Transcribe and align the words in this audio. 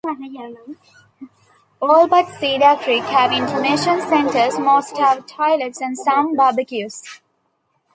All 1.79 2.07
but 2.07 2.27
Cedar 2.27 2.75
Creek 2.81 3.03
have 3.03 3.31
information 3.31 4.01
centres; 4.01 4.57
most 4.57 4.97
have 4.97 5.27
toilets 5.27 5.79
and 5.79 5.95
some 5.95 6.29
have 6.29 6.37
barbecues. 6.37 7.21